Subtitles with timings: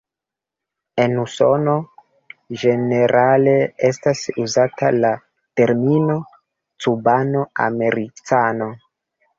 [1.03, 1.75] En Usono,
[2.61, 3.53] ĝenerale
[3.91, 5.13] estas uzata la
[5.63, 8.75] termino "Cubano-Americano.